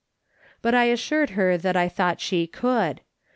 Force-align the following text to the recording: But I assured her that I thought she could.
But 0.63 0.73
I 0.73 0.85
assured 0.85 1.29
her 1.37 1.59
that 1.59 1.77
I 1.77 1.87
thought 1.87 2.19
she 2.19 2.47
could. 2.47 3.01